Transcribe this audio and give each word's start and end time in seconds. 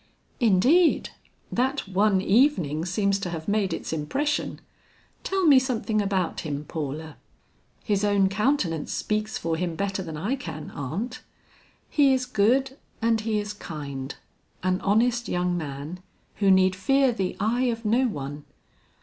"Indeed! 0.39 1.11
that 1.51 1.87
one 1.87 2.21
evening 2.21 2.85
seems 2.85 3.19
to 3.19 3.29
have 3.29 3.47
made 3.47 3.71
its 3.71 3.93
impression. 3.93 4.59
Tell 5.23 5.45
me 5.45 5.59
something 5.59 6.01
about 6.01 6.39
him, 6.39 6.65
Paula." 6.65 7.17
"His 7.83 8.03
own 8.03 8.27
countenance 8.27 8.91
speaks 8.91 9.37
for 9.37 9.57
him 9.57 9.75
better 9.75 10.01
than 10.01 10.17
I 10.17 10.35
can, 10.37 10.71
aunt. 10.71 11.21
He 11.87 12.15
is 12.15 12.25
good 12.25 12.79
and 12.99 13.21
he 13.21 13.37
is 13.37 13.53
kind; 13.53 14.15
an 14.63 14.81
honest 14.81 15.29
young 15.29 15.55
man, 15.55 15.99
who 16.37 16.49
need 16.49 16.75
fear 16.75 17.11
the 17.11 17.37
eye 17.39 17.65
of 17.65 17.85
no 17.85 18.07
one. 18.07 18.45